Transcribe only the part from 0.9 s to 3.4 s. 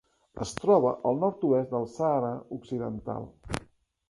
al nord-oest del Sàhara Occidental.